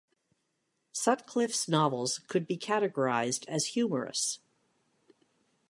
[0.93, 4.39] Sutcliffe's novels could be categorised as humorous.